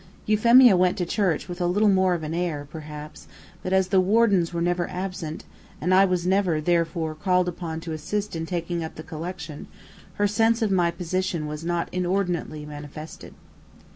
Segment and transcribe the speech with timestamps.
[0.25, 3.27] Euphemia went to church with a little more of an air, perhaps,
[3.61, 5.43] but as the wardens were never absent,
[5.79, 9.67] and I was never, therefore, called upon to assist in taking up the collection,
[10.15, 13.35] her sense of my position was not inordinately manifested.